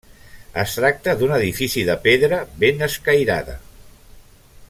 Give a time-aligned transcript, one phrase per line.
[0.61, 3.59] Es tracta d'un edifici de pedra ben escairada.